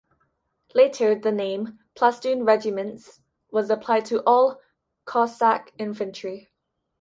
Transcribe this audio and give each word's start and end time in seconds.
Later 0.73 1.13
the 1.13 1.31
name 1.31 1.77
"plastoon 1.93 2.43
regiments" 2.43 3.21
was 3.51 3.69
applied 3.69 4.05
to 4.05 4.23
all 4.25 4.59
Cossack 5.05 5.73
infantry. 5.77 6.49